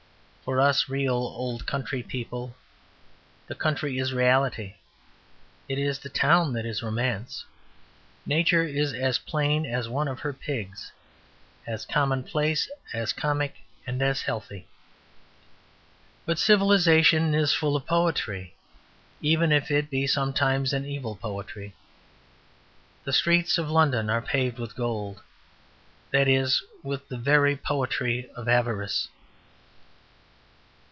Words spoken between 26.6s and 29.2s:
with the very poetry of avarice."